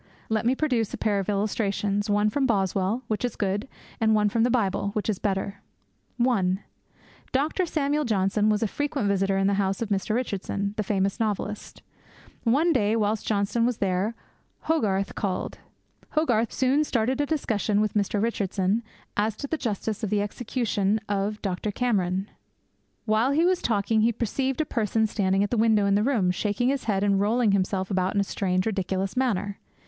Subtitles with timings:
[0.29, 3.67] Let me produce a pair of illustrations, one from Boswell, which is good;
[3.99, 5.61] and one from the Bible, which is better.
[6.17, 6.59] (1)
[7.31, 7.67] Dr.
[7.67, 10.15] Samuel Johnson was a frequent visitor at the house of Mr.
[10.15, 11.83] Richardson, the famous novelist.
[12.45, 14.15] One day, whilst Johnson was there,
[14.61, 15.59] Hogarth called.
[16.13, 18.19] Hogarth soon started a discussion with Mr.
[18.19, 18.81] Richardson
[19.15, 21.69] as to the justice of the execution of Dr.
[21.69, 22.27] Cameron.
[23.05, 26.31] 'While he was talking, he perceived a person standing at a window in the room,
[26.31, 29.59] shaking his head, and rolling himself about in a strange, ridiculous manner.